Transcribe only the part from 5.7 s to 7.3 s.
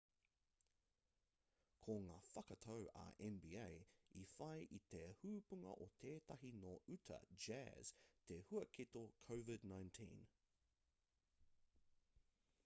o tētahi nō uta